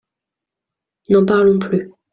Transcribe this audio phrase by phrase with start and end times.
[1.09, 1.91] N'en parlons plus.